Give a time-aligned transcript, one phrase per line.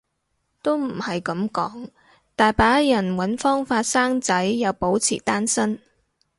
[0.63, 1.91] 都唔係噉講，
[2.35, 5.79] 大把人搵方法生仔又保持單身